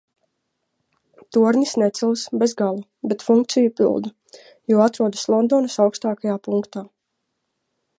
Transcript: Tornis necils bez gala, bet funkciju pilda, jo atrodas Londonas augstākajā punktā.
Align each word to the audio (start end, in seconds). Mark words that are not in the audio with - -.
Tornis 1.37 1.73
necils 1.81 2.23
bez 2.45 2.57
gala, 2.63 2.83
bet 3.13 3.27
funkciju 3.29 3.77
pilda, 3.81 4.13
jo 4.75 4.85
atrodas 4.89 5.31
Londonas 5.37 5.81
augstākajā 5.89 6.45
punktā. 6.51 6.89